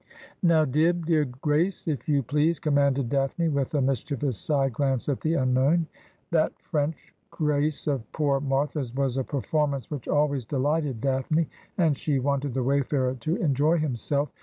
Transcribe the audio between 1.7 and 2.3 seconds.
if you